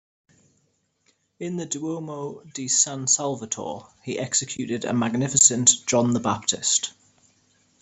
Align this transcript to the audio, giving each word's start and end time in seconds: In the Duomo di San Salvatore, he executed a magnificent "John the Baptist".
In 1.39 1.57
the 1.57 1.67
Duomo 1.67 2.41
di 2.55 2.67
San 2.69 3.05
Salvatore, 3.05 3.85
he 4.01 4.17
executed 4.17 4.83
a 4.83 4.93
magnificent 4.95 5.85
"John 5.85 6.13
the 6.15 6.19
Baptist". 6.19 6.91